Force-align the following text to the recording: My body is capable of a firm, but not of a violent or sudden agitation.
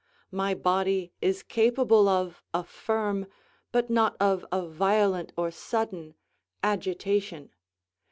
My 0.31 0.55
body 0.55 1.13
is 1.21 1.43
capable 1.43 2.07
of 2.09 2.41
a 2.55 2.63
firm, 2.63 3.27
but 3.71 3.91
not 3.91 4.17
of 4.19 4.43
a 4.51 4.65
violent 4.67 5.31
or 5.37 5.51
sudden 5.51 6.15
agitation. 6.63 7.51